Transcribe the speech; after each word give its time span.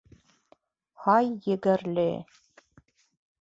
—Һай, 1.03 1.29
егәрле. 1.51 2.07